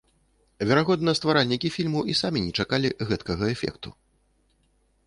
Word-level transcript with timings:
Верагодна, 0.69 1.13
стваральнікі 1.19 1.71
фільму 1.75 2.01
і 2.15 2.17
самі 2.23 2.43
не 2.47 2.51
чакалі 2.61 2.87
гэтакага 3.13 3.45
эфекту. 3.57 3.89